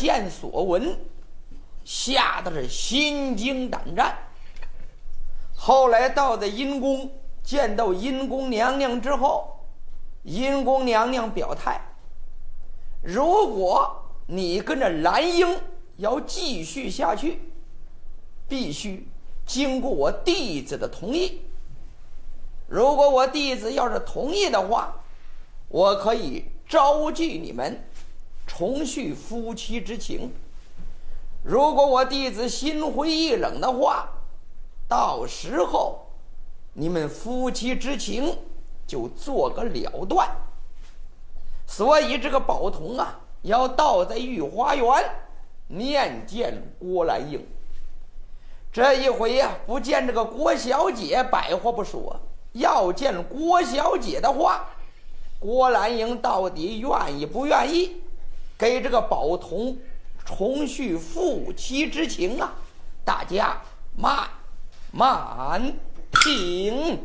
[0.00, 0.98] 见所闻，
[1.84, 4.16] 吓得是心惊胆战。
[5.54, 9.58] 后来到的阴宫，见到阴宫娘娘之后，
[10.22, 11.78] 阴宫娘娘表态：
[13.02, 13.94] 如果
[14.26, 15.60] 你跟着蓝英
[15.98, 17.42] 要继续下去，
[18.48, 19.06] 必须
[19.44, 21.42] 经过我弟子的同意。
[22.66, 24.94] 如果我弟子要是同意的话，
[25.68, 27.84] 我可以招聚你们，
[28.56, 30.32] 重续夫妻之情。
[31.44, 34.08] 如果我弟子心灰意冷的话，
[34.88, 36.04] 到时候
[36.72, 38.36] 你们夫妻之情
[38.88, 40.28] 就做个了断。
[41.64, 44.84] 所以这个宝童啊，要倒在御花园
[45.68, 47.46] 面见郭兰英。
[48.72, 52.20] 这一回呀，不见这个郭小姐，百话不说。
[52.52, 54.68] 要见郭小姐的话，
[55.38, 58.02] 郭兰英到底愿意不愿意
[58.60, 59.74] 给这个宝童
[60.22, 62.52] 重续夫妻之情啊？
[63.02, 63.56] 大家
[63.96, 64.28] 慢
[64.92, 65.72] 慢
[66.22, 66.98] 听。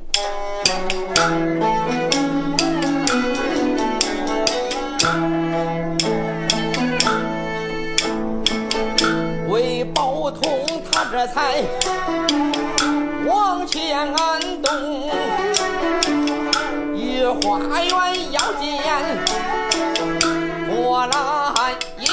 [9.47, 11.63] 为宝通，他这才
[13.25, 14.13] 往前
[14.61, 15.09] 动。
[16.93, 18.75] 御花园要见
[20.85, 22.07] 郭兰英。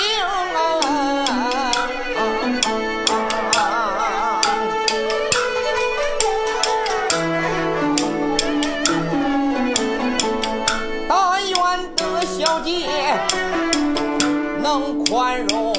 [11.06, 12.88] 但愿得小姐
[14.62, 15.74] 能宽容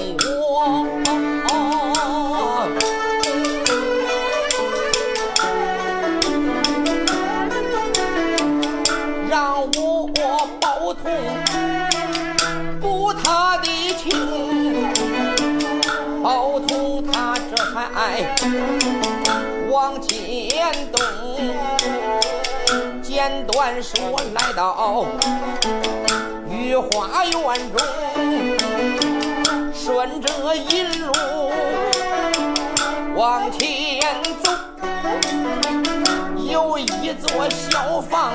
[20.63, 21.03] 前动，
[23.01, 25.05] 简短说来到
[26.49, 27.33] 御花园
[27.73, 27.85] 中，
[29.73, 31.11] 顺着阴路
[33.13, 34.09] 往前
[34.41, 34.51] 走，
[36.49, 38.31] 有一座小房。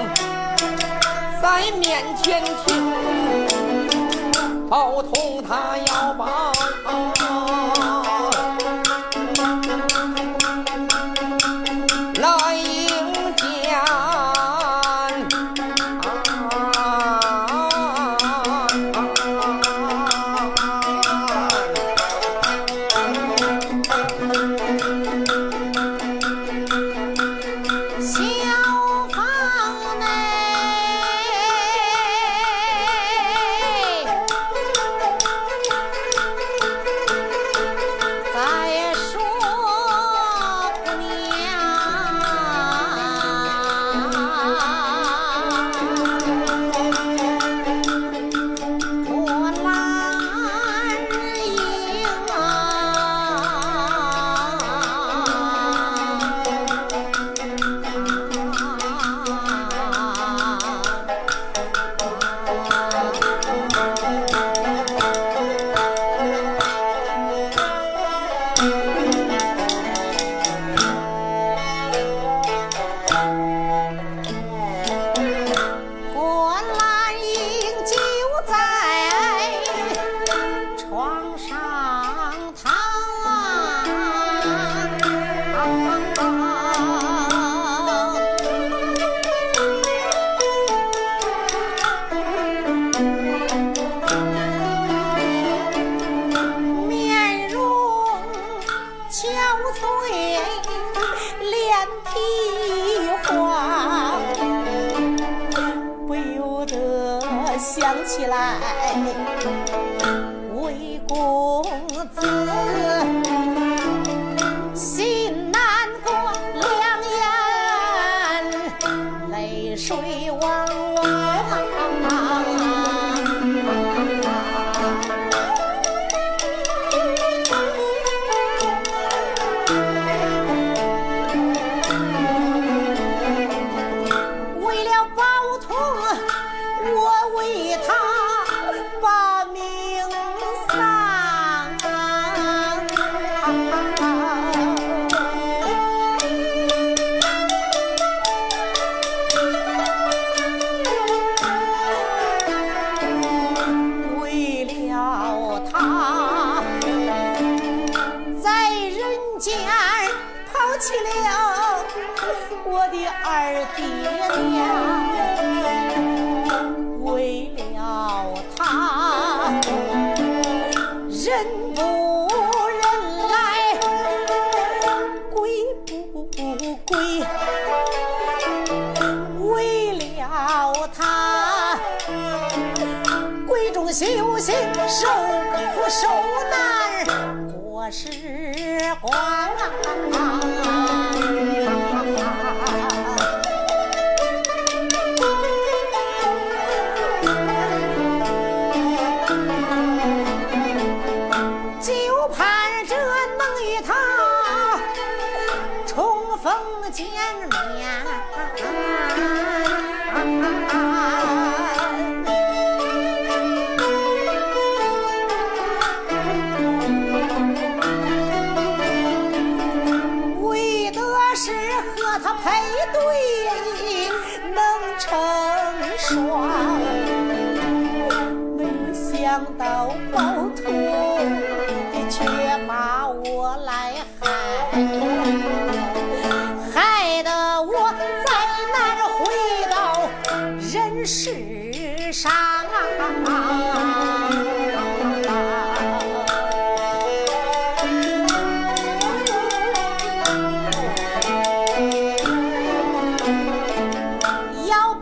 [1.41, 2.93] 在面前停，
[4.69, 6.53] 宝通他要把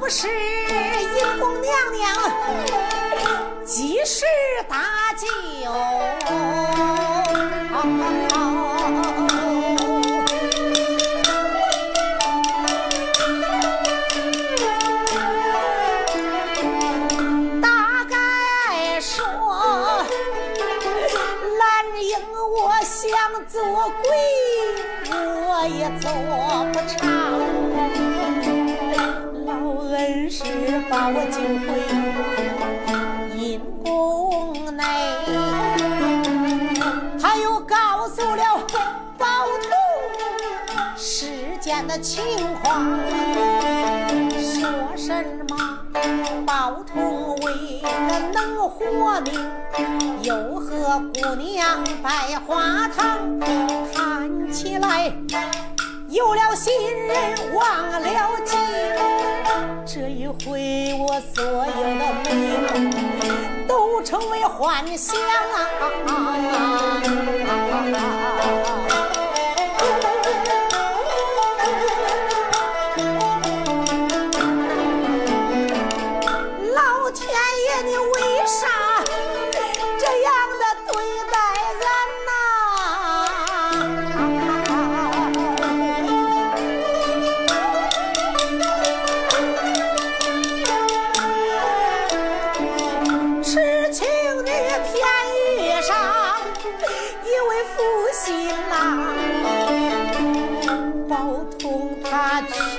[0.09, 2.15] 是银宫娘娘
[3.65, 4.25] 及时
[4.69, 5.27] 搭救，
[17.61, 19.25] 大概说
[21.59, 22.17] 蓝英
[22.53, 23.11] 我想
[23.49, 23.61] 做
[24.03, 24.09] 鬼，
[25.11, 26.09] 我也做
[30.37, 30.45] 恩师
[30.91, 31.67] 把我救回
[33.39, 34.83] 阴宫内，
[37.21, 38.67] 他又告诉了
[39.17, 39.27] 宝
[39.63, 39.71] 通
[40.97, 42.23] 世间的情
[42.63, 42.85] 况，
[44.39, 45.57] 说什么
[46.45, 49.33] 宝通为了能活命，
[50.23, 53.41] 又和姑娘拜花堂，
[53.95, 55.15] 看起来。
[56.09, 56.73] 有了新
[57.07, 58.01] 人忘了
[58.45, 58.57] 旧，
[59.85, 65.17] 这一回我所有的美梦都成为幻想！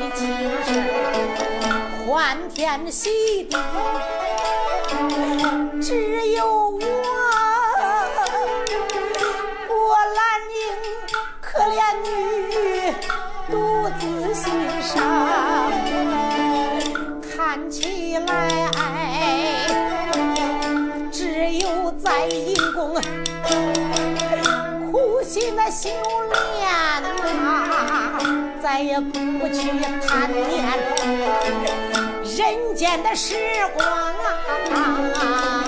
[0.10, 0.26] 他娶亲
[0.64, 0.72] 事
[2.06, 3.58] 欢天喜地，
[5.82, 6.80] 只有我
[9.68, 9.76] 郭
[10.16, 10.58] 兰英
[11.42, 12.08] 可怜女
[13.52, 13.54] 独
[14.00, 14.46] 自心
[14.82, 14.96] 伤，
[17.36, 18.26] 看起来。
[21.12, 22.96] 只有在阴宫
[24.90, 25.90] 苦心的修
[28.70, 29.70] 再也不去
[30.06, 30.62] 贪念
[32.22, 33.34] 人间的时
[33.74, 35.64] 光啊。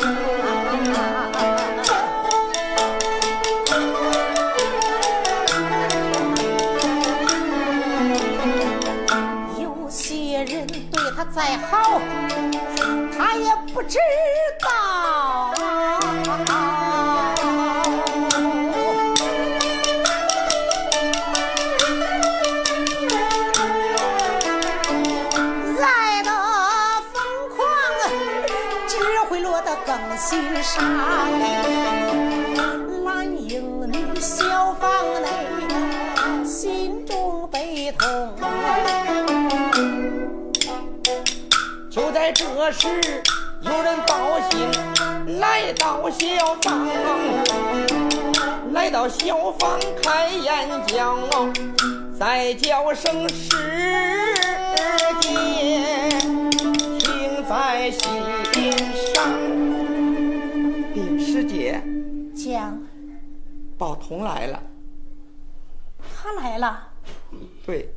[9.58, 12.02] 有些人对他再好，
[13.18, 13.98] 他也不知
[30.62, 30.84] 上。
[33.06, 34.90] 蓝英女小房
[35.22, 35.28] 内，
[36.46, 38.08] 心中悲痛。
[41.90, 42.88] 就在这时，
[43.62, 44.70] 有人报信
[45.40, 46.88] 来到小房，
[48.72, 51.18] 来到小房开眼讲，
[52.18, 53.56] 再叫声师
[55.20, 55.30] 姐，
[57.00, 58.00] 听在心
[63.80, 64.62] 宝童来了。
[66.14, 66.92] 他来了，
[67.66, 67.96] 对，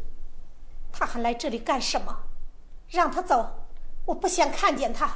[0.92, 2.16] 他还来这里干什么？
[2.88, 3.50] 让他走，
[4.04, 5.10] 我不想看见他。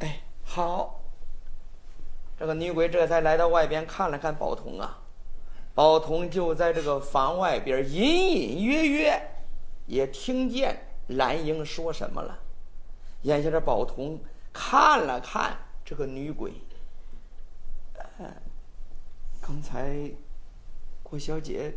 [0.00, 1.00] 哎，好。
[2.38, 4.98] 这个女鬼这才来到外边看了看宝童啊，
[5.74, 9.30] 宝童就在这个房外边隐隐约约
[9.86, 12.38] 也听见兰英说什么了。
[13.22, 14.20] 眼下这宝童
[14.52, 16.67] 看了看这个女鬼，呃，
[19.48, 20.12] 刚才
[21.02, 21.72] 郭小姐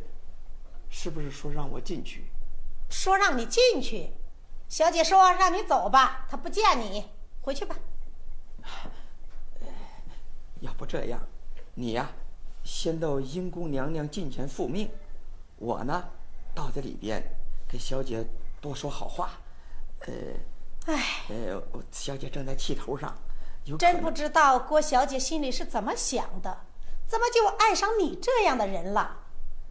[0.90, 2.26] 是不是说让我进去？
[2.90, 4.12] 说让你进去，
[4.68, 7.06] 小姐说让你走吧，她不见你，
[7.40, 7.78] 回去吧。
[10.60, 11.26] 要不这样，
[11.74, 12.12] 你呀，
[12.62, 14.92] 先到英姑娘娘近前复命，
[15.56, 16.10] 我呢，
[16.54, 17.24] 到这里边
[17.70, 18.28] 给小姐
[18.60, 19.32] 多说好话。
[20.02, 23.18] 呃，哎，呃，小姐正在气头上，
[23.80, 26.66] 真不知道郭小姐心里是怎么想的，
[27.12, 29.18] 怎么就爱上你这样的人了？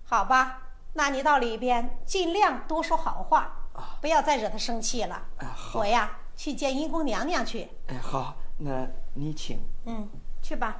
[0.04, 3.70] 好吧，那你到里边尽量多说好话，
[4.02, 5.26] 不要再惹他生气了。
[5.72, 7.66] 我呀，去见阴宫娘娘去。
[7.86, 9.58] 哎，好，那你请。
[9.86, 10.06] 嗯。
[10.42, 10.76] 去吧。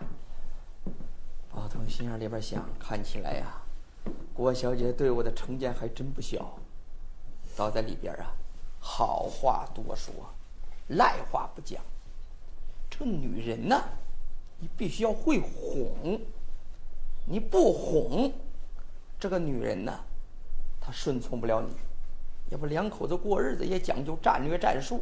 [1.50, 3.62] 宝通心眼里边想，看起来呀，
[4.34, 6.58] 郭小姐对我的成见还真不小。
[7.56, 8.34] 倒在里边啊，
[8.78, 10.12] 好话多说，
[10.88, 11.82] 赖话不讲。
[12.90, 13.82] 这女人呢，
[14.58, 16.20] 你必须要会哄。
[17.32, 18.32] 你不哄，
[19.16, 19.96] 这个女人呢，
[20.80, 21.76] 她顺从不了你。
[22.48, 25.00] 要不两口子过日子也讲究战略战术。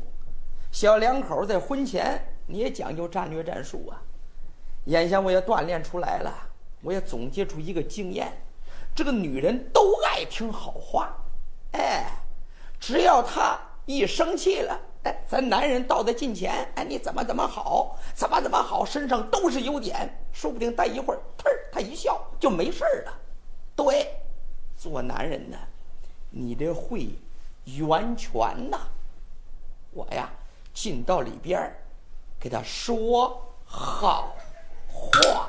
[0.70, 3.96] 小两口在婚前你也讲究战略战术啊。
[4.84, 6.30] 眼下我也锻炼出来了，
[6.82, 8.30] 我也总结出一个经验：
[8.94, 11.16] 这个女人都爱听好话，
[11.72, 12.10] 哎，
[12.78, 23.12] 只要她一生气了，哎，咱男人到她近前，哎，你怎么怎么好，怎么怎么好，身上都是优点，说不定待一会儿，呲儿，他一笑就没事了。
[23.76, 24.20] 对，
[24.76, 25.56] 做男人呢，
[26.28, 27.10] 你得会
[27.66, 28.80] 圆拳呐。
[29.92, 30.28] 我呀，
[30.74, 31.72] 进到里边
[32.40, 34.34] 给他说好。
[34.90, 35.48] 话，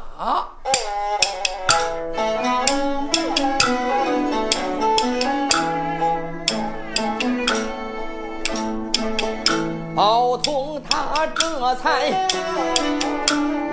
[9.96, 12.28] 宝通他这才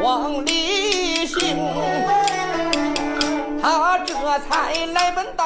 [0.03, 1.59] 往里行，
[3.69, 4.15] 他这
[4.49, 5.45] 才来奔到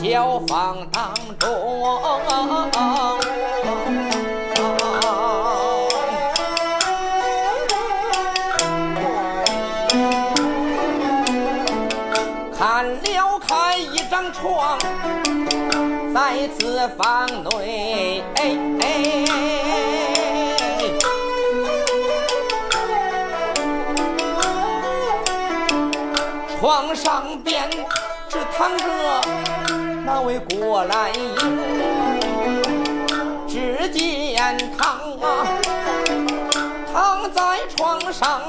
[0.00, 1.46] 小房当中
[12.56, 14.78] 看了看一张床
[16.14, 18.22] 在子房内
[26.68, 27.66] 床上边
[28.28, 28.84] 只躺着
[30.04, 31.34] 那位郭兰英，
[33.48, 35.46] 只见躺啊
[36.92, 38.42] 躺在床上，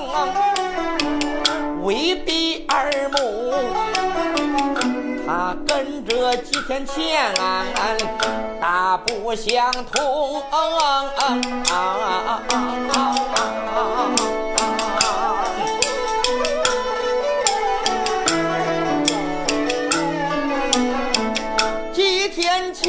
[1.81, 3.53] 微闭二目。
[5.25, 7.33] 他跟着几天前，
[8.59, 10.43] 大不相同。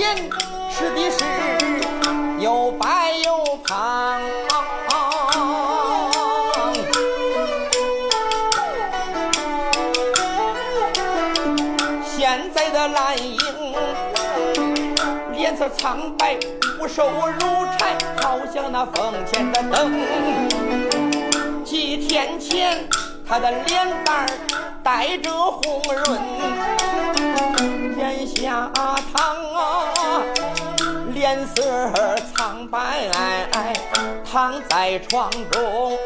[0.01, 0.31] 天前
[0.71, 1.19] 吃的是
[2.39, 4.19] 又白又胖。
[12.03, 13.39] 现在的蓝英
[15.35, 16.35] 脸色苍白，
[16.79, 19.93] 骨瘦如柴，好像那风前的灯。
[21.63, 22.89] 几天前，
[23.29, 24.27] 他的脸蛋儿
[24.83, 26.19] 带着红润，
[28.01, 28.71] 眼下
[29.13, 29.37] 躺，
[31.13, 31.93] 脸色
[32.35, 33.11] 苍白，
[34.25, 35.99] 躺在床中。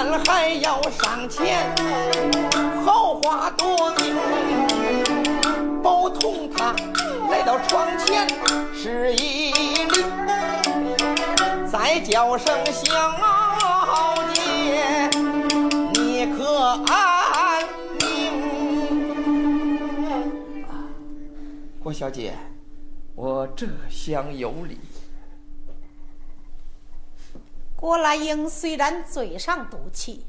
[0.00, 1.74] 咱还要上前，
[2.86, 4.14] 好话多明。
[5.82, 6.72] 宝通他
[7.28, 8.24] 来到床前，
[8.72, 10.14] 施一礼，
[11.66, 12.92] 再叫声小
[14.32, 15.10] 姐，
[15.94, 17.64] 你可安
[17.98, 18.06] 宁？
[21.82, 22.34] 郭小姐，
[23.16, 24.78] 我这厢有礼。
[27.78, 30.26] 郭兰英虽然嘴上赌气，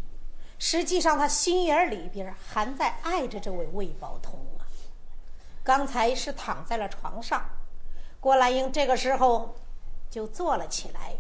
[0.60, 4.62] 实际上她心眼里边还在爱着这位魏宝通啊。
[5.63, 7.50] 刚才是躺在了床上，
[8.20, 9.56] 郭兰英这个时候
[10.12, 11.15] 就坐了起来。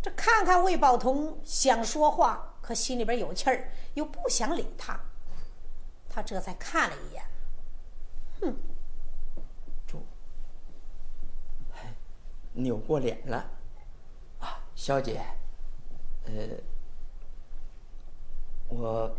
[0.00, 4.98] 这看看魏宝通想说话，可心里边有气儿，又不想理他。
[6.08, 7.22] 他这才看了一眼，
[8.40, 8.56] 哼，
[9.86, 10.02] 住，
[12.54, 13.44] 扭过脸了，
[14.76, 15.20] 啊，小姐，
[16.26, 16.32] 呃，
[18.68, 19.16] 我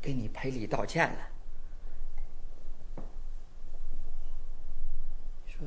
[0.00, 1.18] 给你赔礼道歉了。
[5.46, 5.66] 说，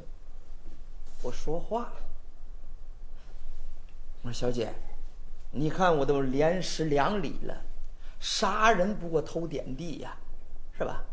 [1.22, 1.92] 我说话。
[4.24, 4.74] 我说小姐，
[5.52, 7.66] 你看我都连失两礼了，
[8.20, 10.18] 杀人不过头点地呀。
[10.78, 11.04] 是吧？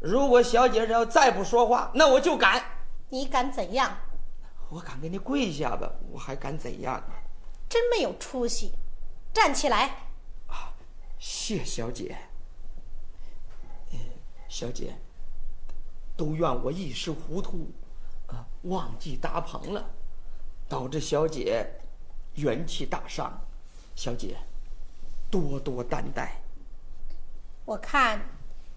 [0.00, 2.62] 如果小姐要再不说话，那我就敢。
[3.10, 3.96] 你敢怎样？
[4.68, 7.22] 我敢给你跪下吧，我还敢怎样啊？
[7.68, 8.72] 真没有出息！
[9.32, 10.10] 站起来。
[10.46, 10.74] 啊，
[11.18, 12.16] 谢小姐。
[14.48, 14.94] 小姐，
[16.16, 17.70] 都怨我一时糊涂，
[18.28, 19.90] 啊，忘记搭棚了，
[20.68, 21.66] 导致小姐
[22.34, 23.40] 元气大伤。
[23.94, 24.36] 小姐，
[25.30, 26.42] 多多担待。
[27.64, 28.34] 我看。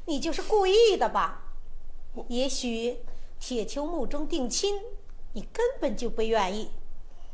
[0.08, 1.44] 你就是故意的吧？
[2.28, 2.98] 也许
[3.40, 4.82] 铁球墓中定亲，
[5.34, 6.72] 你根本就不愿意，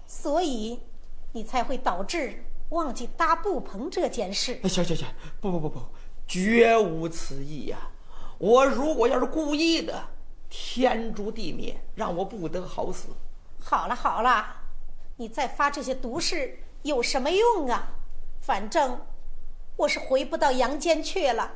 [0.05, 0.81] 所以
[1.31, 4.59] 你才会导致忘记搭布棚这件事。
[4.63, 5.07] 行行行，
[5.39, 5.81] 不不不不，
[6.27, 7.77] 绝无此意呀！
[8.37, 10.09] 我如果要是故意的，
[10.49, 13.09] 天诛地灭，让我不得好死。
[13.59, 14.57] 好了好了，
[15.15, 17.93] 你再发这些毒誓有什么用啊？
[18.41, 19.01] 反正
[19.75, 21.51] 我是回不到阳间去了。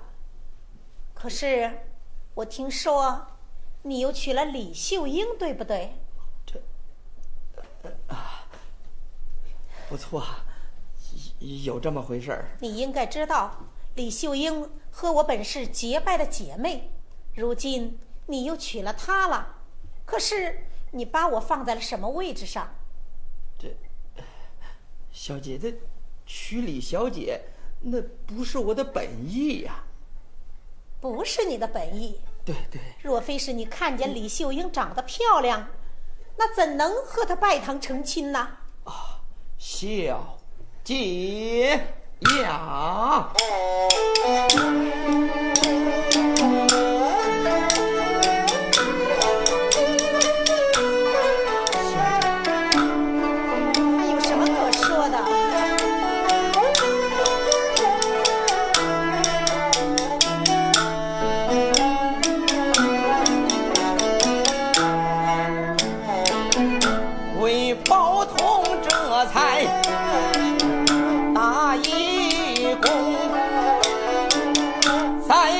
[1.13, 1.85] 可是，
[2.33, 3.27] 我听说
[3.83, 5.95] 你又娶了李秀英，对不对？
[6.45, 6.59] 这
[8.07, 8.40] 啊，
[9.91, 10.23] 不错，
[11.39, 12.51] 有这么回事儿。
[12.61, 13.57] 你应该知道，
[13.95, 16.93] 李秀英和我本是结拜的姐妹，
[17.35, 19.55] 如今你又娶了她了。
[20.05, 22.73] 可是，你把我放在了什么位置上？
[23.59, 23.75] 这
[25.11, 25.73] 小姐，这
[26.25, 27.41] 娶李小姐，
[27.81, 29.83] 那不是我的本意呀。
[31.01, 32.21] 不是你的本意。
[32.45, 32.79] 对对。
[33.03, 35.67] 若非是你看见李秀英长得漂亮，
[36.37, 38.59] 那怎能和她拜堂成亲呢？
[39.63, 40.39] 小
[40.83, 41.79] 姐
[42.41, 43.29] 呀！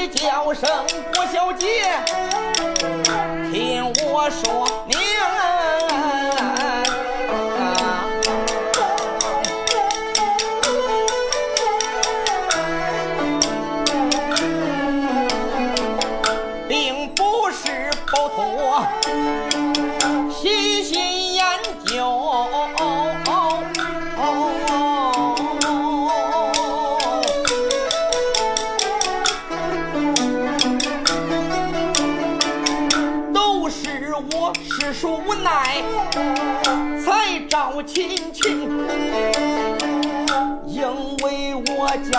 [0.07, 0.69] 叫声
[1.13, 1.83] 郭小姐，
[3.51, 4.67] 听我说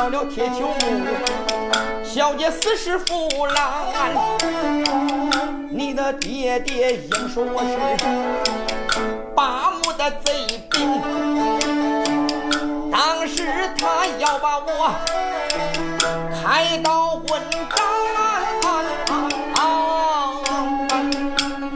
[0.03, 0.69] 到了铁球，
[2.03, 3.87] 小姐死是负郎。
[5.71, 7.79] 你的爹爹应说我是
[9.33, 11.01] 八木的贼兵，
[12.91, 14.93] 当时他要把我
[16.43, 17.81] 开刀问斩。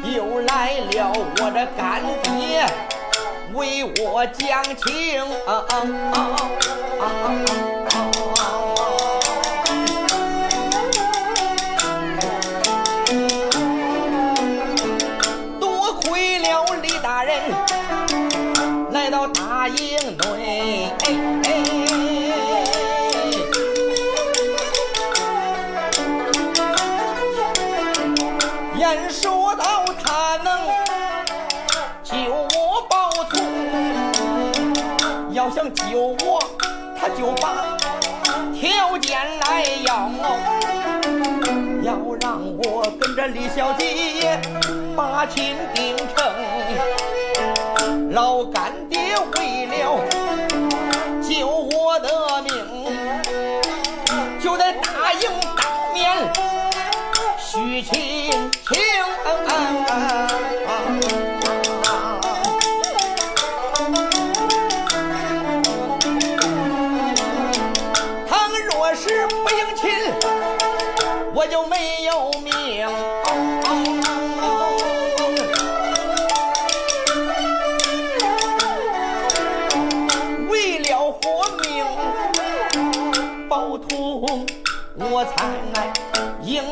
[0.03, 2.67] 又来了，我的干爹
[3.55, 5.23] 为我讲情，
[15.61, 17.35] 多亏了李大人
[18.93, 20.93] 来到大营内。
[28.79, 30.69] 言说到他能
[32.05, 33.35] 救我报仇，
[35.33, 36.39] 要想救我，
[36.99, 37.76] 他就把
[38.59, 40.11] 条件来要，
[41.83, 44.41] 要让我跟着李小姐
[44.97, 46.17] 把亲定成。
[48.13, 50.01] 老干爹为了
[51.21, 52.51] 救我的命。
[54.41, 56.33] 就得答应当面
[57.39, 58.31] 须亲
[58.71, 59.66] 情。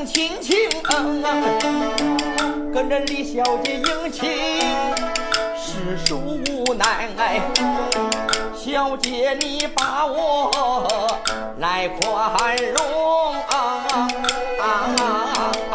[0.06, 0.54] 亲情，
[2.72, 4.30] 跟着李小姐迎亲，
[5.56, 7.08] 实属无奈。
[8.54, 11.18] 小姐，你把我
[11.58, 13.34] 来宽容。
[15.66, 15.73] 既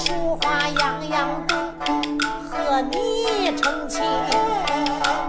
[0.00, 1.58] 书画样样懂，
[2.48, 4.02] 和你成亲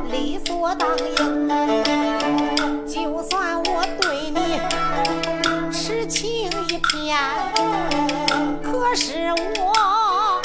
[0.10, 0.98] 理所当然。
[2.88, 4.40] 就算我对你
[5.74, 7.18] 痴情一片，
[8.64, 10.42] 可是我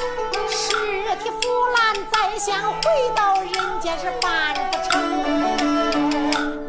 [0.50, 0.74] 尸
[1.22, 1.38] 体腐
[1.76, 2.80] 烂，再想回
[3.14, 4.90] 到人间是办不成。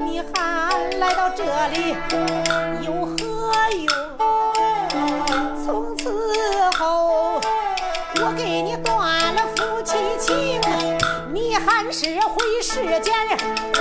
[0.06, 0.36] 你还
[1.00, 1.96] 来到这里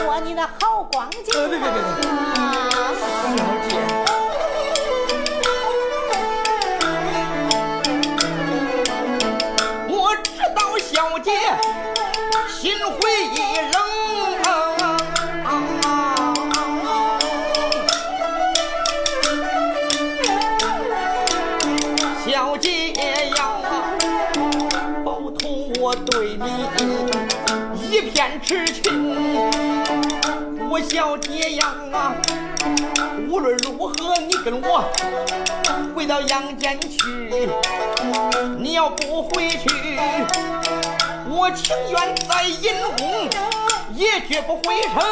[0.06, 1.24] 过你那好光景。
[1.32, 1.72] 别别别别
[3.02, 3.34] 小
[3.66, 3.70] 姐，
[9.88, 11.32] 我知道小姐
[12.48, 12.94] 心灰
[13.34, 13.36] 意
[13.72, 13.74] 冷。
[22.24, 23.38] 小姐呀，
[25.04, 26.46] 保通我对你
[27.90, 29.55] 一片痴情。
[30.76, 31.74] 我小姐呀，
[33.30, 33.94] 无论如何，
[34.28, 34.84] 你跟我
[35.94, 36.98] 回到阳间去。
[38.58, 39.70] 你要不回去，
[41.30, 43.26] 我情愿在阴宫，
[43.94, 45.02] 也绝不回城。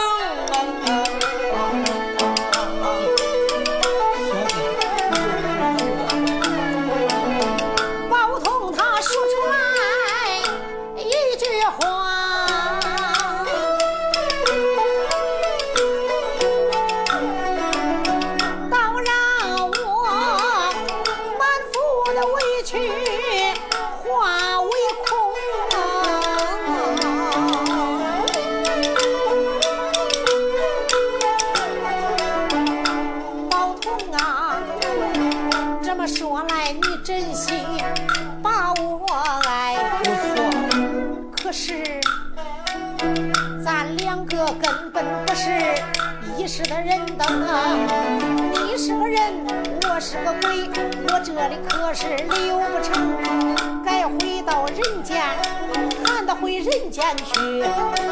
[57.05, 58.04] 前去。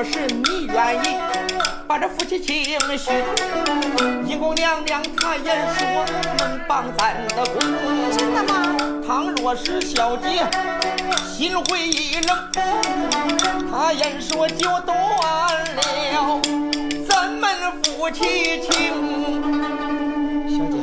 [0.00, 1.18] 若是你愿意
[1.86, 2.64] 把这夫妻情
[2.96, 3.10] 续，
[4.26, 6.06] 英公娘娘她也说
[6.38, 7.60] 能帮咱的工。
[8.16, 9.02] 真的吗？
[9.06, 10.42] 倘若是小姐
[11.28, 12.50] 心灰意冷，
[13.70, 14.96] 她言说就断
[15.76, 16.40] 了
[17.06, 17.50] 咱们
[17.82, 18.72] 夫妻情。
[20.48, 20.78] 小姐，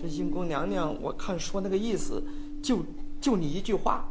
[0.00, 2.24] 这英公娘娘，我看说那个意思，
[2.62, 2.78] 就
[3.20, 4.02] 就你一句话。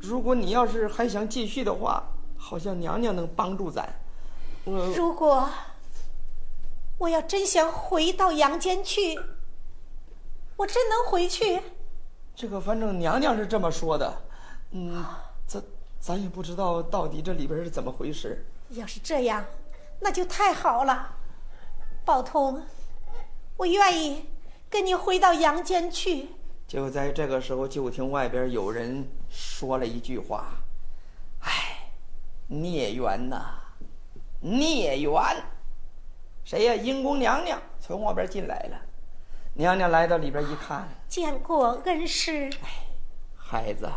[0.00, 2.02] 如果你要是还想继续的话，
[2.38, 3.86] 好像娘娘能帮助咱。
[4.64, 5.48] 我如果
[6.96, 9.18] 我要真想回到阳间去，
[10.56, 11.60] 我真能回去？
[12.34, 14.22] 这个反正娘娘是这么说的，
[14.70, 15.04] 嗯，
[15.46, 15.62] 咱
[15.98, 18.46] 咱也不知道到底这里边是怎么回事。
[18.70, 19.44] 要是这样，
[20.00, 21.16] 那就太好了。
[22.04, 22.62] 宝通，
[23.56, 24.26] 我愿意
[24.70, 26.28] 跟你回到阳间去。
[26.66, 30.48] 就在这个时候，就听外边有人说了一句话
[31.40, 31.77] ：“哎，
[32.48, 33.54] 孽缘呐，
[34.40, 35.12] 孽缘！”
[36.44, 36.74] 谁呀？
[36.74, 38.80] 英公娘娘从外边进来了。
[39.54, 42.50] 娘娘来到里边一看，见过恩师。
[42.62, 42.68] 哎
[43.36, 43.90] 孩子，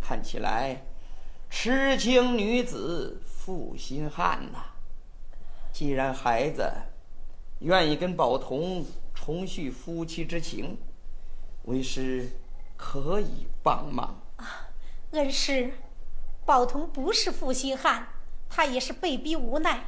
[0.00, 0.84] 看起来
[1.48, 4.64] 痴情女子负心汉呐。
[5.72, 6.70] 既然孩子
[7.60, 10.76] 愿意跟宝童重续夫妻之情，
[11.64, 12.30] 为师
[12.76, 14.68] 可以帮忙啊。
[15.12, 15.72] 恩师，
[16.50, 18.08] 宝童不是负心汉，
[18.48, 19.84] 他也是被逼无奈。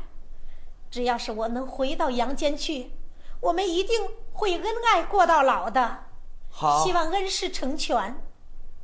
[0.93, 2.93] 只要是我能回到阳间去，
[3.41, 6.05] 我们一定会恩爱过到老的。
[6.49, 8.15] 好，希望恩师成全。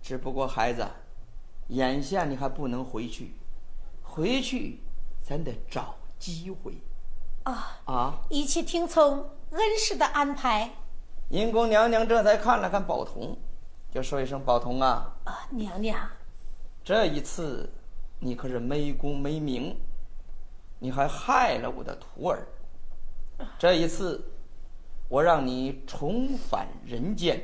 [0.02, 0.84] 只不过孩子，
[1.68, 3.36] 眼下你还不能回去，
[4.02, 4.80] 回去
[5.22, 6.82] 咱得找机会。
[7.44, 8.14] 啊啊！
[8.28, 9.18] 一切听从
[9.52, 10.68] 恩师的安排。
[11.28, 13.38] 阴公娘娘这才看了看宝童，
[13.94, 16.10] 就说一声：“宝童啊！”啊，娘娘，
[16.88, 17.68] 这一次
[18.18, 19.76] 你可是没功没名，
[20.78, 22.48] 你还害了我的徒儿。
[23.58, 24.24] 这一次，
[25.06, 27.42] 我让你重返人间，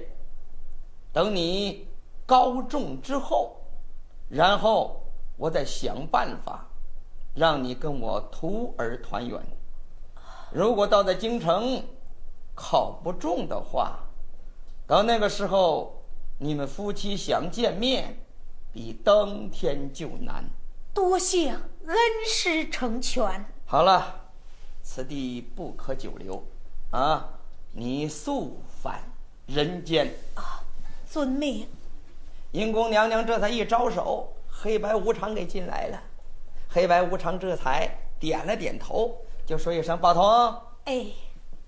[1.12, 1.86] 等你
[2.24, 3.56] 高中之后，
[4.30, 5.02] 然后
[5.36, 6.66] 我再想办法，
[7.34, 9.38] 让你跟我徒儿团圆。
[10.52, 11.84] 如果到在京城
[12.54, 13.98] 考不中的话，
[14.86, 16.02] 到那个时候
[16.38, 18.23] 你们夫妻想见面，
[18.74, 20.44] 比登天就难。
[20.92, 23.46] 多谢恩师成全。
[23.64, 24.26] 好了，
[24.82, 26.44] 此地不可久留，
[26.90, 27.28] 啊，
[27.72, 29.00] 你速返
[29.46, 30.12] 人间。
[30.34, 30.60] 啊，
[31.08, 31.68] 遵命。
[32.50, 36.02] 阴宫娘娘这才一招手，黑白无常给进来了。
[36.68, 39.16] 黑白无常这才点了点头。
[39.46, 40.22] 就说一声“宝童”，
[40.86, 41.06] 哎，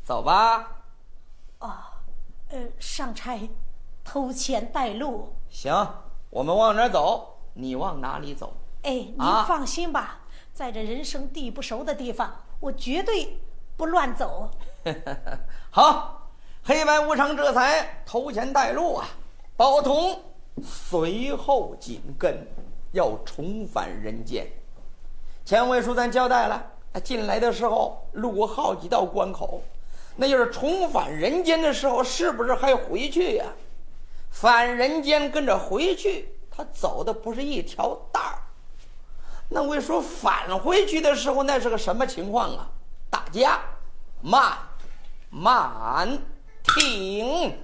[0.02, 0.82] 走吧。
[1.60, 1.72] 哦，
[2.48, 3.38] 呃，上差
[4.04, 5.34] 偷钱带路。
[5.48, 5.72] 行，
[6.36, 7.38] 我们往哪走？
[7.54, 8.52] 你往哪里走？
[8.82, 9.18] 哎，您
[9.48, 10.18] 放心吧，
[10.52, 13.38] 在这人生地不熟的地方，我绝对
[13.74, 14.50] 不乱走。
[15.72, 16.28] 好，
[16.62, 19.08] 黑白无常这才头前带路啊！
[19.56, 20.20] 宝童
[20.62, 22.46] 随后紧跟，
[22.92, 24.46] 要重返人间。
[25.42, 26.72] 前位书咱交代了。
[27.02, 29.62] 进来的时候路过好几道关口，
[30.16, 33.46] 那就是重返人间的时候，是不是还回去呀？
[34.38, 38.36] 返人间跟着回去，他走的不是一条道儿。
[39.48, 42.68] 那我说返回去的时候，那是个什么情况啊？
[43.08, 43.58] 大家
[44.20, 44.58] 慢
[45.30, 46.18] 慢
[46.62, 47.56] 听。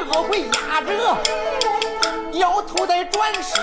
[0.00, 0.88] 这些恶鬼压着，
[2.32, 3.60] 要头在转世，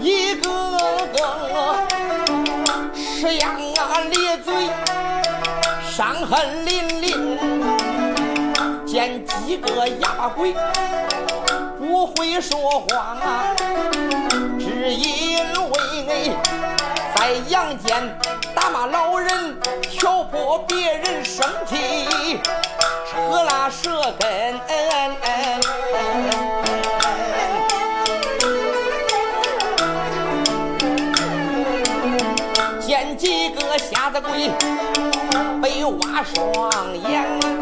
[0.00, 0.50] 一个
[1.12, 1.76] 个
[2.94, 4.52] 吃羊啊咧嘴，
[5.88, 7.38] 伤痕淋淋，
[8.84, 10.52] 见几个哑巴鬼
[11.78, 13.16] 不会说话。
[14.58, 15.38] 只因
[15.70, 16.32] 为
[17.22, 18.18] 在阳间
[18.52, 22.40] 打骂老人，挑拨别人生气，
[23.08, 24.60] 扯拉舌根。
[32.80, 34.50] 见几个瞎子鬼
[35.62, 36.72] 被挖双
[37.08, 37.61] 眼。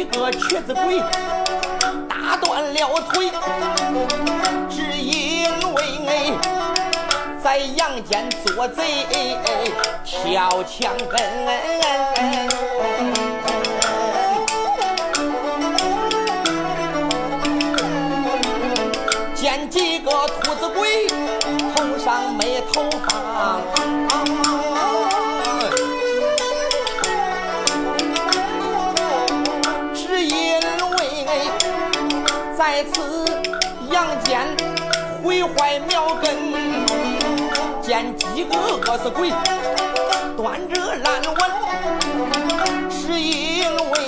[0.00, 0.98] 一个瘸子鬼
[2.08, 3.30] 打断了腿，
[4.70, 6.32] 只因为哎
[7.44, 9.06] 在阳间做贼
[10.02, 11.20] 跳墙根，
[19.34, 21.06] 见几个秃子鬼
[21.74, 23.99] 头上没头发。
[32.80, 33.26] 在此
[33.92, 34.56] 阳间
[35.22, 36.34] 毁坏苗根，
[37.82, 39.28] 见几个饿死鬼
[40.34, 41.50] 端着烂碗，
[42.90, 44.00] 是因为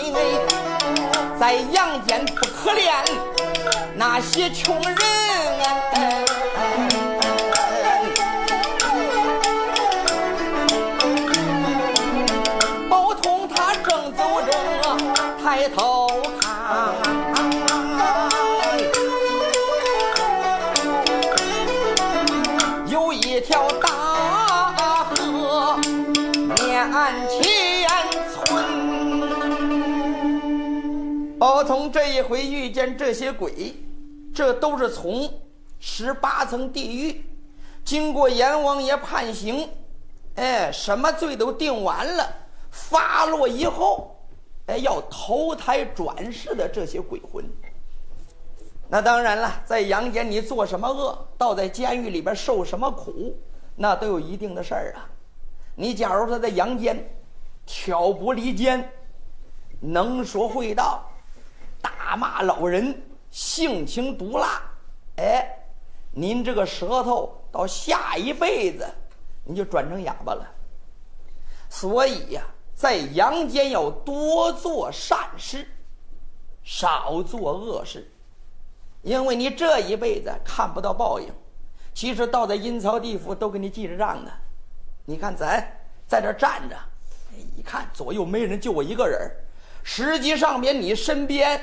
[1.39, 2.95] 在阳间不可怜
[3.95, 4.97] 那些穷人。
[12.89, 14.51] 包通他正走着，
[15.45, 16.02] 抬头
[31.93, 33.77] 这一回遇见这些鬼，
[34.35, 35.31] 这都是从
[35.79, 37.25] 十八层地狱
[37.85, 39.69] 经过阎王爷判刑，
[40.37, 42.27] 哎，什么罪都定完了，
[42.71, 44.17] 发落以后，
[44.67, 47.45] 哎，要投胎转世的这些鬼魂。
[48.89, 53.37] 那当然了，在阳间你做什么恶，倒在监狱里边受什么苦，
[53.77, 55.09] 那都有一定的事儿啊。
[55.75, 57.15] 你假如说在阳间
[57.67, 58.91] 挑拨离间、
[59.81, 61.03] 能说会道、
[61.83, 64.63] 大骂老人、性情毒辣，
[65.17, 65.47] 哎，
[66.13, 68.87] 您这个舌头到下一辈子
[69.45, 70.49] 你就转成哑巴了。
[71.69, 72.43] 所以呀，
[72.75, 75.67] 在阳间要多做善事，
[76.63, 78.09] 少做恶事。
[79.03, 81.29] 因为你这一辈子看不到报应，
[81.93, 84.31] 其实到在阴曹地府都给你记着账呢。
[85.05, 85.61] 你看咱
[86.07, 86.77] 在这站着，
[87.57, 89.29] 一看左右没人，就我一个人
[89.83, 91.61] 实际上边你身边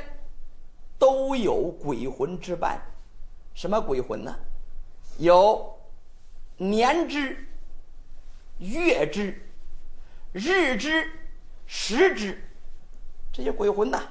[0.97, 2.81] 都有鬼魂之伴。
[3.53, 4.35] 什么鬼魂呢？
[5.17, 5.77] 有
[6.57, 7.37] 年之、
[8.57, 9.41] 月之、
[10.31, 11.09] 日之、
[11.65, 12.41] 时之
[13.31, 14.01] 这些鬼魂呢，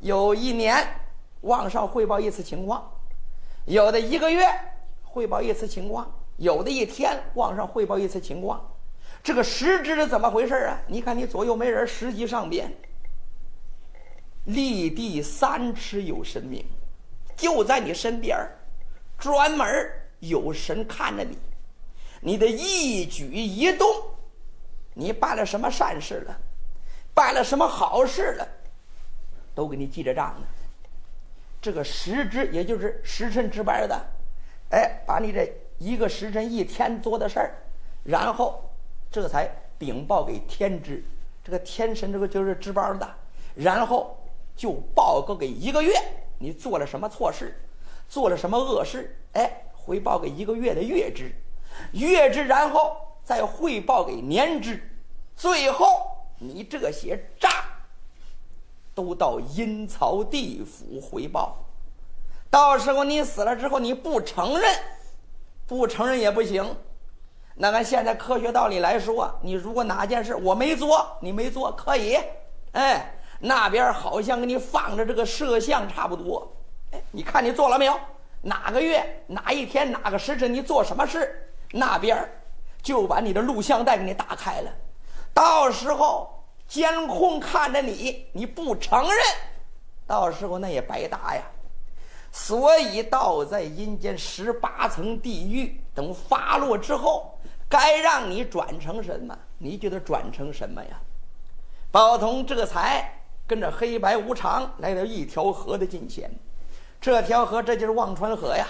[0.00, 0.86] 有一年。
[1.42, 2.90] 往上汇报一次情况，
[3.66, 4.44] 有的一个月
[5.04, 8.68] 汇报一次情况，有的一天往上汇报一次情况。
[9.22, 10.80] 这个时之是怎么回事啊？
[10.88, 12.72] 你看你左右没人，实际上边
[14.46, 16.64] 立地三尺有神明，
[17.36, 18.36] 就在你身边
[19.18, 19.66] 专门
[20.20, 21.38] 有神看着你，
[22.20, 23.86] 你的一举一动，
[24.94, 26.40] 你办了什么善事了，
[27.12, 28.48] 办了什么好事了，
[29.54, 30.46] 都给你记着账呢。
[31.60, 34.06] 这个时值，也就是时辰值班的，
[34.70, 37.54] 哎，把你这一个时辰一天做的事儿，
[38.04, 38.62] 然后
[39.10, 41.02] 这才禀报给天知，
[41.42, 43.14] 这个天神这个就是值班的，
[43.54, 44.16] 然后
[44.56, 45.92] 就报告给一个月，
[46.38, 47.60] 你做了什么错事，
[48.08, 51.30] 做了什么恶事，哎，汇报给一个月的月支，
[51.92, 54.80] 月支，然后再汇报给年支，
[55.36, 55.86] 最后
[56.38, 57.50] 你这些账。
[58.94, 61.66] 都到阴曹地府汇报，
[62.48, 64.74] 到时候你死了之后，你不承认，
[65.66, 66.78] 不承认也不行。
[67.56, 72.16] 那按现在科学道理来说，你如果哪件事我没做，你没做可以，
[72.72, 76.50] 哎，那边好像给你放着这个摄像差不多，
[76.92, 77.98] 哎，你看你做了没有？
[78.42, 82.28] 哪个月哪一天哪个时辰你做什么事，那边
[82.82, 84.70] 就把你的录像带给你打开了，
[85.34, 86.32] 到时候。
[86.68, 89.20] 监控看着你，你不承认，
[90.04, 91.40] 到时候那也白搭呀。
[92.32, 101.00] 所以，到在阴间十八层地狱等发落之后，该让你转成什么，你就得转成什么呀。
[101.92, 103.16] 宝通这才
[103.46, 106.30] 跟着黑白无常来到一条河的近前，
[107.00, 108.66] 这条河这就是忘川河呀。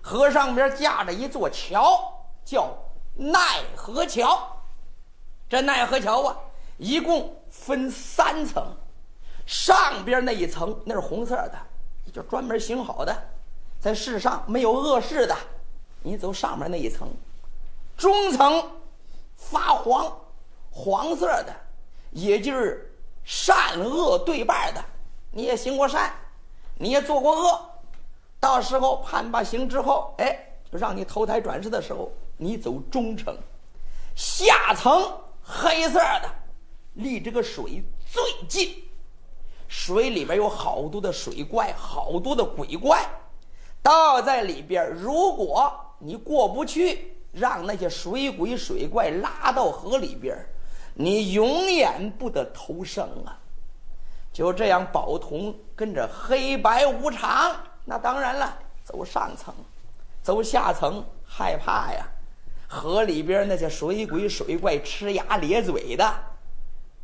[0.00, 2.72] 河上边架着一座桥，叫
[3.14, 4.56] 奈何桥。
[5.48, 6.36] 这奈何桥啊，
[6.78, 8.64] 一共分三层，
[9.44, 11.58] 上边那一层那是红色的，
[12.12, 13.14] 就专门行好的，
[13.80, 15.36] 在世上没有恶事的，
[16.02, 17.08] 你走上面那一层。
[17.96, 18.62] 中层
[19.36, 20.10] 发黄，
[20.70, 21.54] 黄色的，
[22.12, 22.87] 也就是
[23.28, 24.82] 善恶对半的。
[25.30, 26.10] 你也行过善，
[26.78, 27.60] 你也做过恶，
[28.40, 33.36] 到时候判罢刑之后，哎，就让你投胎转世的时候，你走中层，
[34.16, 35.12] 下层。
[35.50, 36.30] 黑色的，
[36.94, 38.82] 离这个水最近，
[39.66, 43.06] 水里边有好多的水怪，好多的鬼怪，
[43.82, 44.90] 倒在里边。
[44.90, 50.36] 如果你过不去，让那些水鬼水怪拉到河里边，
[51.00, 53.38] 你永远不得投生啊！
[54.32, 59.54] 就这样，宝童跟着黑白无常，那当然了，走上层，
[60.20, 62.04] 走下层，害怕呀。
[62.66, 66.14] 河里边那些水鬼水怪呲牙咧嘴的，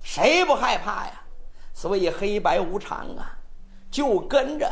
[0.02, 1.22] 谁不害怕呀？
[1.72, 3.38] 所以黑白无常啊，
[3.92, 4.68] 就跟着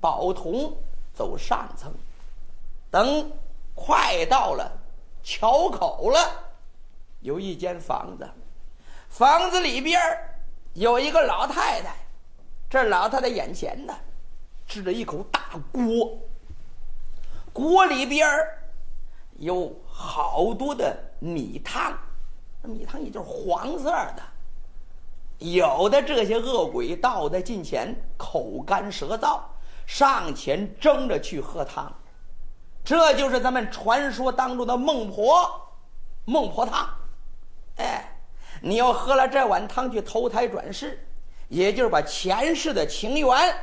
[0.00, 0.72] 宝童
[1.12, 1.92] 走上层。
[2.88, 3.28] 等
[3.74, 4.70] 快到了
[5.24, 6.18] 桥口了，
[7.18, 8.28] 有一间房子，
[9.10, 10.00] 房子里边
[10.72, 11.94] 有一个老太太。
[12.70, 13.94] 这老太太眼前呢，
[14.66, 16.18] 支着一口大锅，
[17.52, 18.26] 锅里边
[19.36, 19.78] 有。
[20.02, 21.92] 好多的米汤，
[22.62, 24.22] 米汤也就是黄色的。
[25.36, 29.40] 有的这些恶鬼到在近前，口干舌燥，
[29.86, 31.92] 上前争着去喝汤。
[32.82, 35.68] 这就是咱们传说当中的孟婆，
[36.24, 36.88] 孟婆汤。
[37.76, 38.19] 哎，
[38.60, 40.98] 你要喝了这碗汤去投胎转世，
[41.48, 43.54] 也就是把前世的情缘、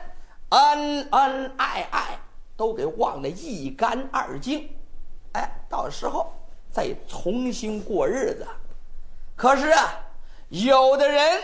[0.49, 2.19] 恩恩爱爱
[2.55, 4.69] 都给忘得一干二净。
[5.33, 6.33] 哎，到时候
[6.71, 8.45] 再重新过日子。
[9.35, 9.99] 可是啊，
[10.49, 11.43] 有的人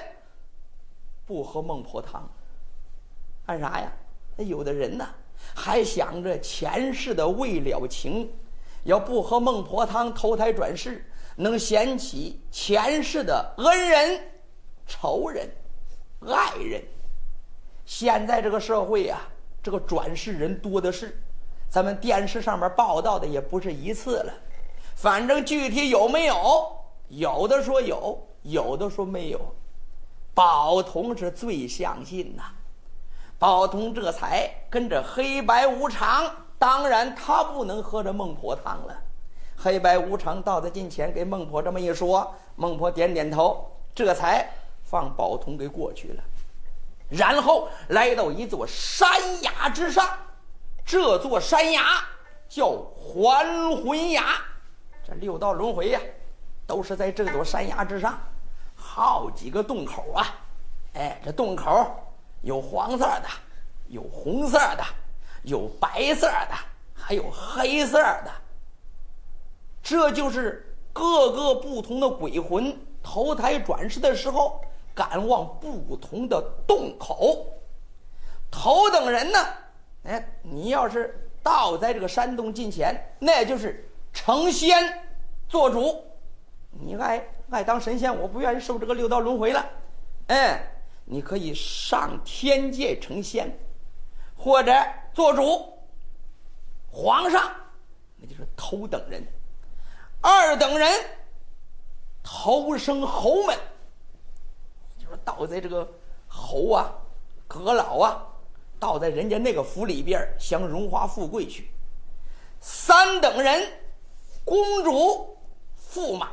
[1.25, 2.27] 不喝孟婆汤，
[3.45, 3.91] 干啥呀？
[4.35, 5.07] 那有的人呢，
[5.53, 8.33] 还想着前世的未了情，
[8.83, 14.21] 要不喝孟婆汤投胎转世，能想起前世的恩人、
[14.85, 15.49] 仇人、
[16.27, 16.81] 爱人。
[17.85, 19.21] 现在这个社会呀，
[19.61, 21.19] 这个转世人多的是。
[21.69, 24.33] 咱们电视上面报道的也不是一次了，
[24.95, 26.71] 反正具体有没有，
[27.07, 29.39] 有的说有，有的说没有。
[30.35, 32.43] 宝同是最相信呐，
[33.39, 39.02] 宝同这才跟着黑白无常，当然他不能喝着孟婆汤了。
[39.63, 44.45] 黑白无常到他近前，给孟婆这么一说，孟婆点点头，这才
[44.83, 46.23] 放宝通给过去了，
[47.07, 49.09] 然后来到一座山
[49.41, 50.05] 崖之上。
[50.85, 51.81] 这座山崖
[52.49, 53.45] 叫还
[53.77, 54.35] 魂崖，
[55.01, 56.01] 这六道轮回呀，
[56.67, 58.19] 都是在这座山崖之上，
[58.75, 60.27] 好几个洞口啊！
[60.95, 61.89] 哎，这洞口
[62.41, 63.27] 有黄色的，
[63.87, 64.83] 有红色的，
[65.43, 66.55] 有白色的，
[66.93, 68.42] 还有黑色的。
[69.83, 74.61] 这就是各个不同的鬼魂投胎转世的时候，
[74.95, 77.45] 赶往不同的洞口。
[78.49, 79.39] 头等人呢？
[80.03, 85.05] 哎，你要是倒在这个山洞近前，那就是成仙
[85.49, 86.03] 做主。
[86.71, 89.65] 你爱爱当神仙，我不愿意受这个六道轮回了。
[90.27, 90.65] 哎，
[91.05, 93.59] 你可以上天界成仙，
[94.37, 94.71] 或者
[95.13, 95.73] 做主。
[96.91, 97.51] 皇上，
[98.17, 99.21] 那就是头等人；
[100.23, 100.89] 二等人，
[102.23, 103.59] 投生侯门，
[104.97, 105.85] 就是倒在这个
[106.27, 106.89] 侯啊、
[107.45, 108.25] 阁老啊。
[108.79, 111.69] 倒在人家那个府里边享荣华富贵去。
[112.61, 113.69] 三等人，
[114.45, 115.37] 公主、
[115.77, 116.27] 驸马；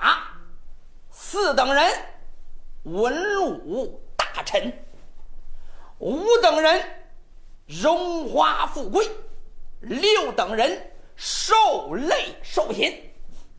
[1.11, 1.93] 四等人，
[2.85, 4.71] 文武大臣；
[5.99, 6.85] 五等人，
[7.67, 9.05] 荣华富贵；
[9.81, 13.10] 六等人，受累受贫。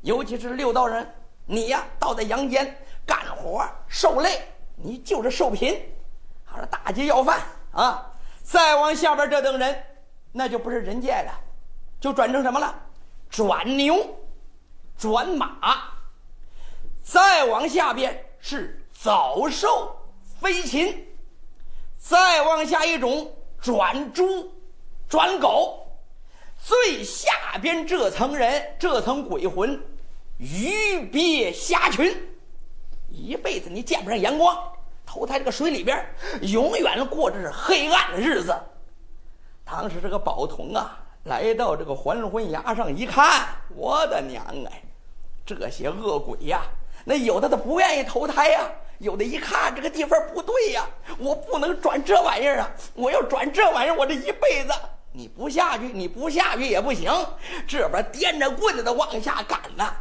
[0.02, 1.08] 尤其是六道人，
[1.46, 2.76] 你呀，倒在阳间
[3.06, 4.42] 干活受累，
[4.76, 5.80] 你就是受贫，
[6.44, 7.42] 还是大街要饭
[7.72, 8.12] 啊。
[8.44, 9.84] 再往下边这等人，
[10.32, 11.32] 那就不是人界了，
[12.00, 12.76] 就转成什么了？
[13.30, 13.96] 转牛，
[14.98, 15.92] 转马。
[17.02, 19.96] 再往下边是走兽、
[20.40, 21.08] 飞禽。
[21.98, 23.32] 再往下一种
[23.62, 24.52] 转猪、
[25.08, 25.88] 转狗。
[26.64, 27.32] 最下
[27.62, 29.80] 边这层人，这层鬼魂，
[30.42, 32.18] 鱼鳖虾群，
[33.10, 34.58] 一辈子你见不上阳光。
[35.06, 36.04] 投胎这个水里边，
[36.42, 38.52] 永远过着是黑暗的日子。
[39.64, 44.82] 当时这个宝童啊，来到这个还魂崖上一看，我的娘哎，
[45.46, 46.64] 这些恶鬼呀，
[47.06, 48.68] 那有的他不愿意投胎呀，
[48.98, 50.90] 有的一看这个地方不对呀，
[51.20, 54.74] 我不能转这玩意儿啊，我要转这玩意儿，我这一辈子
[55.12, 57.14] 你不下去，你不下去也不行。
[57.68, 59.94] 这边掂着棍子的往下赶呢，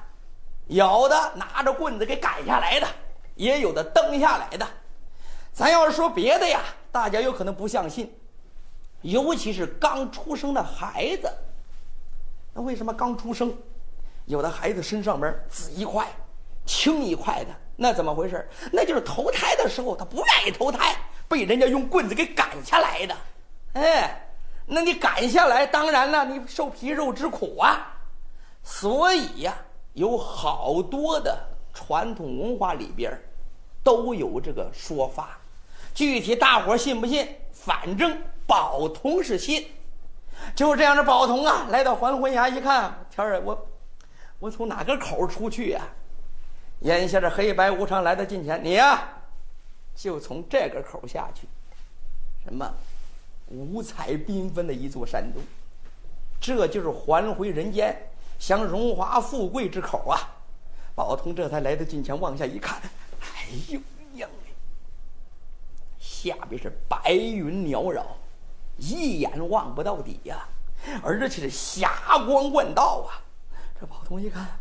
[0.70, 2.86] 有的拿着棍子给赶下来的，
[3.34, 4.66] 也有的蹬下来的。
[5.52, 6.60] 咱要是说别的呀，
[6.92, 8.16] 大家有可能不相信，
[9.02, 11.28] 尤其是刚出生的孩子。
[12.54, 13.52] 那为什么刚出生，
[14.26, 16.06] 有的孩子身上边紫一块、
[16.64, 17.50] 青一块的？
[17.74, 18.48] 那怎么回事？
[18.72, 20.94] 那就是投胎的时候他不愿意投胎，
[21.26, 23.16] 被人家用棍子给赶下来的。
[23.72, 24.30] 哎，
[24.66, 27.96] 那你赶下来，当然了，你受皮肉之苦啊。
[28.62, 29.56] 所以呀，
[29.94, 31.38] 有好多的
[31.72, 33.12] 传统文化里边
[33.82, 35.38] 都有这个说法。
[35.94, 37.26] 具体大伙信不信？
[37.52, 38.16] 反正
[38.46, 39.66] 宝通是信。
[40.54, 43.68] 就这样的宝童啊，来到还魂崖一看，天儿，我
[44.38, 45.82] 我从哪个口出去呀？
[46.80, 49.06] 眼下这黑白无常来到近前，你呀，
[49.94, 51.46] 就从这个口下去。
[52.42, 52.72] 什么？
[53.48, 55.42] 五彩缤纷的一座山洞，
[56.40, 58.09] 这就是还回人间
[58.40, 60.18] 享荣华富贵之口啊！
[60.94, 62.80] 宝通这才来到近前，往下一看，
[63.20, 63.78] 哎呦
[64.12, 64.54] 娘嘞！
[65.98, 68.04] 下边是白云缭绕。
[68.78, 70.48] 一眼望不到底呀，
[71.02, 71.92] 而且是霞
[72.26, 73.20] 光万道啊！
[73.78, 74.58] 这宝通一看，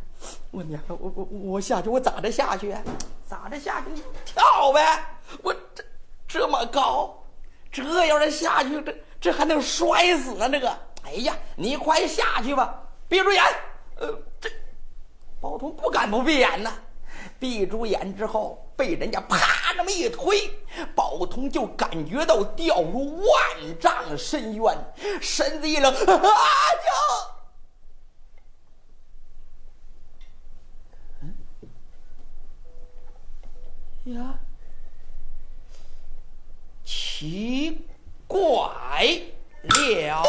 [0.51, 2.75] 我娘，我我我下去，我咋着下去？
[3.25, 3.91] 咋着下去？
[3.91, 5.05] 你跳呗！
[5.41, 5.83] 我这
[6.27, 7.17] 这么高，
[7.71, 10.49] 这要是下去，这这还能摔死呢？
[10.49, 10.69] 这个，
[11.05, 12.83] 哎呀，你快下去吧！
[13.07, 13.41] 闭住眼。
[13.99, 14.49] 呃，这
[15.41, 16.73] 宝通不敢不闭眼呐。
[17.37, 20.49] 闭住眼之后，被人家啪这么一推，
[20.95, 24.77] 宝通就感觉到掉入万丈深渊，
[25.21, 25.97] 身子一冷，啊！
[34.05, 34.39] 就，呀，
[36.85, 37.85] 奇
[38.27, 38.39] 怪。
[39.61, 40.23] 了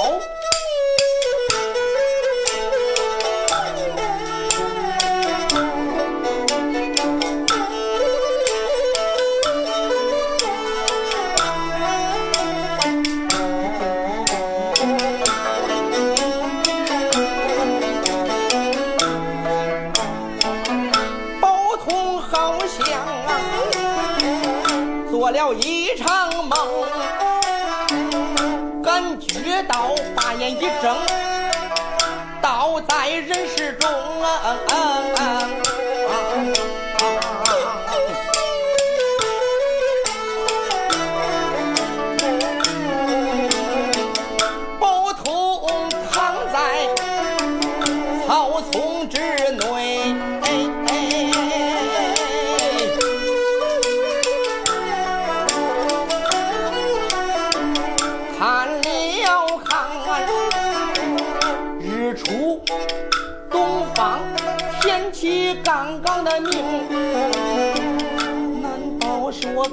[30.61, 30.95] 一睁，
[32.43, 33.91] 倒在人世中。
[34.69, 35.70] 刚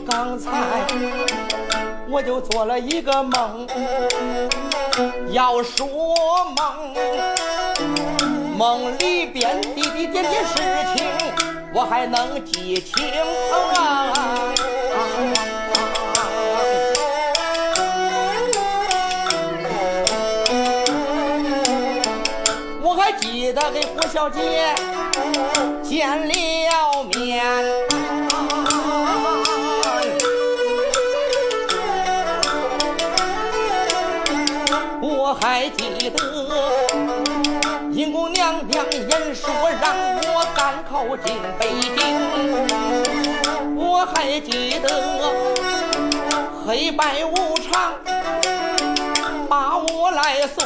[0.09, 0.49] 刚才
[2.09, 3.67] 我就做了一个梦？
[5.31, 5.85] 要说
[6.55, 6.95] 梦，
[8.57, 10.53] 梦里边滴滴点点事
[10.95, 11.05] 情，
[11.73, 13.03] 我还能记清。
[22.81, 24.73] 我还记得给胡小姐。
[25.83, 27.43] 见了面，
[39.69, 39.95] 让
[40.33, 41.99] 我赶考进北京，
[43.75, 44.85] 我还记得
[46.65, 47.93] 黑白无常
[49.49, 50.65] 把我来送，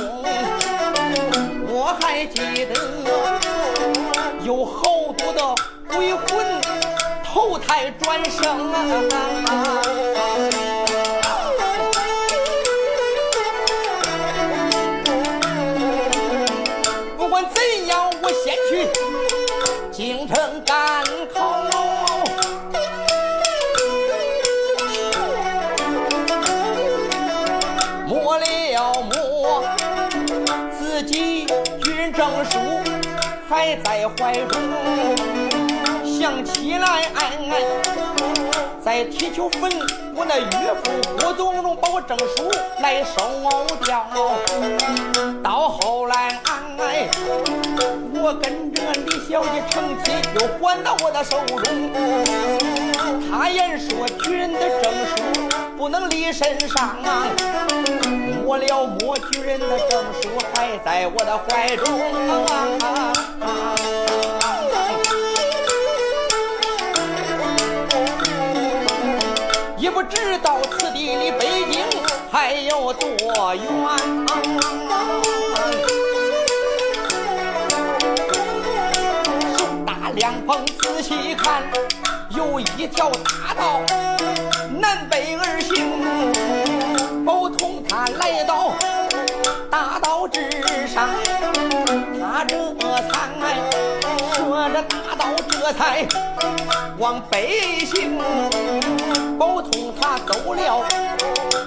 [1.68, 2.74] 我还记得。
[4.44, 4.82] 有好
[5.18, 5.56] 多的
[5.88, 6.26] 鬼魂
[7.24, 8.42] 投胎转生
[33.84, 34.60] 在怀中，
[36.04, 37.54] 想起来，哎哎
[38.84, 39.72] 在提求坟，
[40.16, 42.52] 我那岳父郭宗荣把我证书
[42.82, 43.22] 来收
[43.86, 44.06] 掉。
[45.44, 46.40] 到后来，
[46.80, 47.10] 哎，
[48.14, 51.64] 我跟着李小姐成亲，又还到我的手中。
[53.30, 55.41] 他言说举人的证书
[55.82, 57.26] 不能离身上啊，
[58.46, 62.00] 摸了摸举人的证书还在我的怀中
[63.42, 63.74] 啊。
[69.76, 71.84] 也不知道此地离北京
[72.32, 73.66] 还有多远。
[79.58, 81.64] 手打两旁仔细看，
[82.30, 83.82] 有一条大道
[84.82, 86.02] 南北而行。
[87.24, 88.74] 包同他来到
[89.70, 90.42] 大道之
[90.88, 91.08] 上，
[92.20, 92.56] 他这
[93.08, 93.12] 才
[94.34, 96.06] 说着大道这才
[96.98, 98.18] 往北行。
[99.38, 100.84] 包通他走了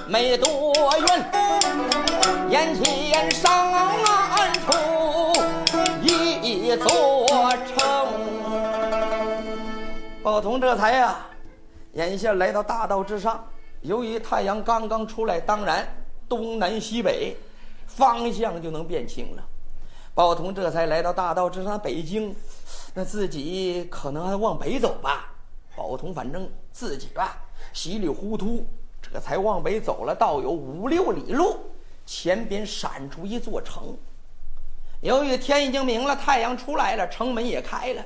[0.07, 0.73] 没多
[1.07, 1.31] 远，
[2.49, 4.67] 眼前上岸处
[6.01, 7.25] 一座
[7.65, 8.07] 城。
[10.21, 11.15] 包通这才呀，
[11.95, 13.45] 眼下来到大道之上。
[13.81, 15.85] 由于太阳刚刚出来，当然
[16.29, 17.35] 东南西北
[17.87, 19.43] 方向就能辨清了。
[20.13, 22.35] 宝通这才来到大道之上，北京，
[22.93, 25.31] 那自己可能还往北走吧。
[25.75, 27.37] 宝通反正自己吧。
[27.73, 28.65] 稀里糊涂，
[29.01, 31.57] 这才往北走了，倒有五六里路，
[32.05, 33.97] 前边闪出一座城。
[35.01, 38.03] 由于天已经明了，太阳出来了，城门也开了。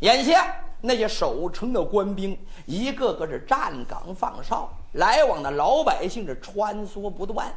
[0.00, 0.56] 眼下
[0.86, 7.50] 那些守城的官兵，一个个是站岗放哨，来往的老百姓是穿梭不断。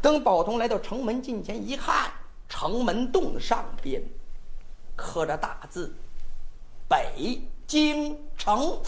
[0.00, 2.12] 等宝通来到城门近前一看，
[2.48, 4.00] 城门洞上边
[4.94, 5.92] 刻着大字
[6.88, 8.80] ：“北京城。”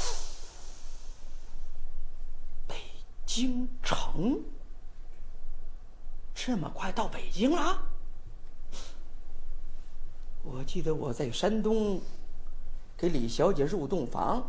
[2.69, 2.77] 北
[3.27, 4.41] 京城
[6.33, 7.83] 这么快到北京了？
[10.45, 12.01] 我记得我在山东
[13.03, 14.49] 给李小姐入洞房，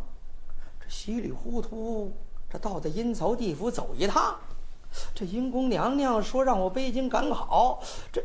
[0.80, 2.16] 这稀里糊涂
[2.48, 4.40] 这到这阴曹地府走一趟，
[5.16, 7.82] 这阴公娘娘说让我北京赶考，
[8.12, 8.22] 这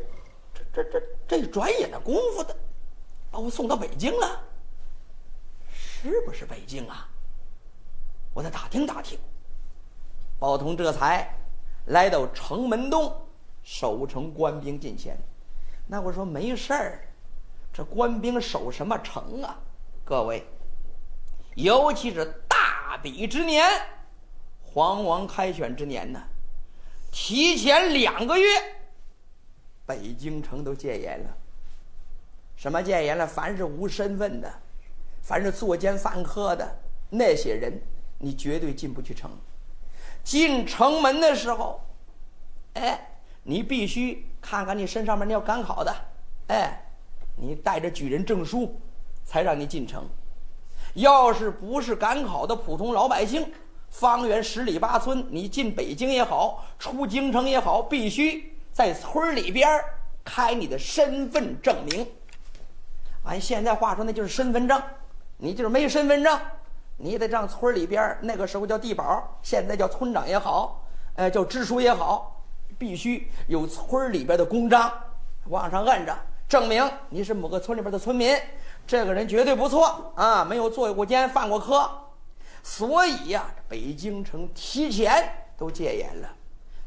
[0.53, 2.55] 这这这这转眼的功夫的
[3.31, 4.39] 把我送到北京了，
[5.73, 7.09] 是不是北京啊？
[8.31, 9.17] 我再打听打听。
[10.37, 11.27] 宝通这才
[11.87, 13.19] 来到城门洞，
[13.63, 15.17] 守城官兵近前。
[15.87, 16.99] 那我说没事儿，
[17.73, 19.59] 这官兵守什么城啊？
[20.09, 20.43] 各位，
[21.53, 23.63] 尤其是大比之年，
[24.59, 26.19] 皇王开选之年呢，
[27.11, 28.47] 提前两个月，
[29.85, 31.37] 北京城都戒严了。
[32.55, 33.27] 什么戒严了？
[33.27, 34.51] 凡是无身份的，
[35.21, 36.67] 凡是作奸犯科的
[37.11, 37.79] 那些人，
[38.17, 39.29] 你绝对进不去城。
[40.23, 41.79] 进城门的时候，
[42.73, 42.99] 哎，
[43.43, 45.95] 你必须看看你身上面你要赶考的，
[46.47, 46.83] 哎，
[47.35, 48.75] 你带着举人证书，
[49.29, 50.03] 才让你进城。
[50.95, 53.53] 要是不是赶考的普通老百姓，
[53.91, 59.79] 方圆十里八村，你进北京也好，出京城也好，必须在村里边
[60.23, 62.07] 开你的身份证明。
[63.23, 64.81] 按现在话说，那就是身份证。
[65.37, 66.39] 你就是没身份证。
[66.97, 72.43] 你得让村里边那个时候叫地保，现在叫村长也好，呃，叫支书也好，
[72.79, 74.91] 必须有村里边的公章，
[75.49, 76.17] 往上摁着，
[76.47, 78.35] 证明你是某个村里边的村民。
[78.89, 81.87] 这个人绝对不错啊，没有坐过监、犯过科。
[82.63, 86.35] 所以呀，北京城提前都戒严了。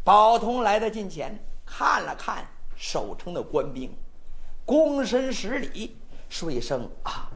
[0.02, 2.44] 宝通来到近前，看了看
[2.74, 3.96] 守城的官兵，
[4.66, 5.96] 躬身施礼，
[6.28, 7.30] 说一声啊，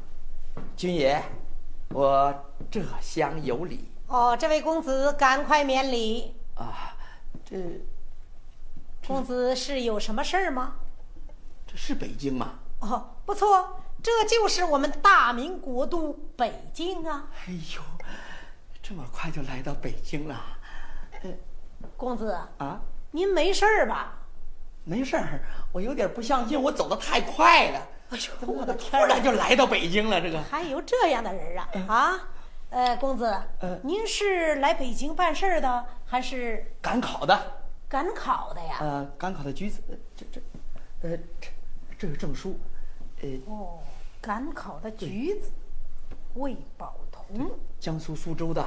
[0.77, 1.23] 军爷。
[1.91, 2.35] 我
[2.69, 6.97] 这厢有礼哦，这位公子赶快免礼啊！
[7.45, 7.57] 这
[9.07, 10.75] 公子是有什么事儿吗？
[11.69, 12.55] 这是北京吗？
[12.81, 17.29] 哦，不错，这就是我们大明国都北京啊！
[17.45, 17.83] 哎呦，
[18.81, 20.41] 这么快就来到北京了？
[21.97, 22.81] 公子啊，
[23.11, 24.17] 您没事儿吧？
[24.85, 25.41] 没事儿，
[25.73, 27.89] 我有点不相信，我走的太快了。
[28.11, 29.21] 哎呦，我的天突然！
[29.21, 32.29] 就来到北京了，这个 还有这样的人啊啊！
[32.71, 33.37] 呃，公子，
[33.83, 37.61] 您是来北京办事儿的，还是赶考的？
[37.89, 38.77] 赶考的呀？
[38.79, 39.83] 呃，赶考的举子，
[40.15, 40.41] 这这，
[41.03, 41.49] 呃，这
[41.99, 42.57] 这是证书。
[43.23, 43.79] 呃，哦，
[44.27, 45.53] 赶考的举子
[46.35, 47.49] 魏宝同，
[47.79, 48.67] 江苏苏州的。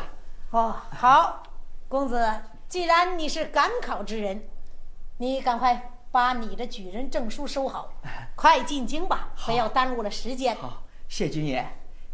[0.52, 1.44] 哦，好，
[1.90, 2.34] 公子，
[2.70, 4.42] 既然你是赶考之人，
[5.18, 5.92] 你赶快。
[6.12, 7.94] 把你的举人证书收好，
[8.36, 10.56] 快进京吧，不要耽误了时间。
[10.56, 11.64] 好，谢军爷，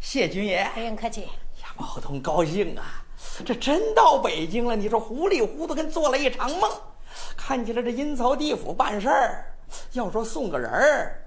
[0.00, 1.22] 谢军爷，不用客气。
[1.22, 3.02] 呀，宝同高兴啊！
[3.42, 4.76] 这真到北京了。
[4.76, 6.70] 你说糊里糊涂跟做了一场梦。
[7.34, 9.56] 看起来这阴曹地府办事儿，
[9.92, 11.22] 要说送个人儿，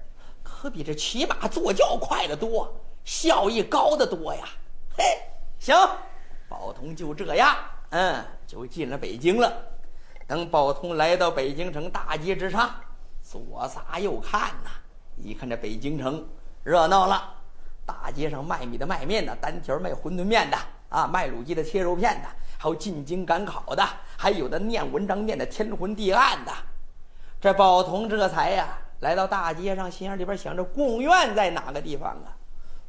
[0.60, 2.70] 可比这骑马坐轿快得多，
[3.02, 4.44] 效益高得多呀。
[4.94, 5.02] 嘿，
[5.58, 5.74] 行，
[6.50, 7.56] 宝通就这样，
[7.88, 9.50] 嗯，就进了北京了。
[10.26, 12.74] 等宝通来到北京城大街之上，
[13.22, 14.68] 左撒右看呐，
[15.16, 16.28] 一看这北京城
[16.62, 17.36] 热闹了。
[17.86, 20.58] 大街上卖米的、卖面的、单条卖馄饨面的
[20.90, 23.82] 啊，卖卤鸡的、切肉片的，还有进京赶考的，
[24.18, 26.52] 还有的念文章念的天昏地暗的。
[27.40, 32.36] 这宝通这才呀来到大街上，心眼里边想着贡院在哪个地方啊？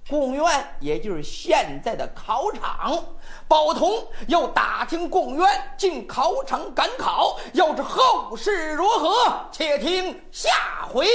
[0.09, 3.01] 贡院也就是现在的考场。
[3.47, 5.47] 宝同要打听贡院
[5.77, 10.49] 进考场赶考，要知后事如何，且听下
[10.91, 11.07] 回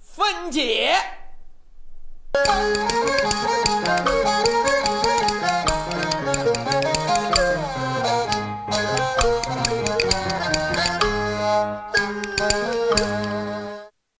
[0.00, 0.96] 分解。